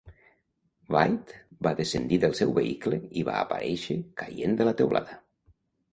Wight 0.93 1.33
va 1.67 1.73
descendir 1.81 2.19
del 2.25 2.33
seu 2.41 2.55
vehicle 2.57 3.01
i 3.23 3.27
va 3.31 3.37
aparèixer 3.43 3.99
caient 4.23 4.61
de 4.63 4.69
la 4.71 4.75
teulada. 4.81 5.21